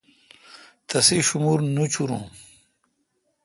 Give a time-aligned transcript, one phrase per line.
[0.87, 2.23] تسے°شمور نچُورِن